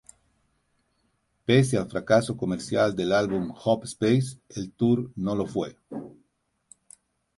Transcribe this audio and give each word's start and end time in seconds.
Pese 1.45 1.77
al 1.77 1.87
fracaso 1.87 2.35
comercial 2.35 2.95
del 2.95 3.11
álbum 3.13 3.49
Hot 3.51 3.83
Space, 3.83 4.39
el 4.49 4.71
tour 4.71 5.11
no 5.15 5.35
lo 5.35 5.45
fue. 5.45 5.77